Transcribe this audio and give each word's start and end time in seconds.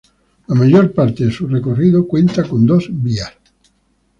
La 0.47 0.55
mayor 0.55 0.91
parte 0.93 1.23
de 1.25 1.31
su 1.31 1.45
recorrido 1.45 2.07
cuenta 2.07 2.41
con 2.49 2.65
dos 2.65 2.89
vías. 2.91 3.31